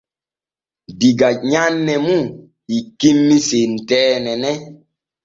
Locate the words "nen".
4.43-4.59